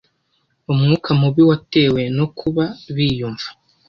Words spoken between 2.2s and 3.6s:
kuba biyumva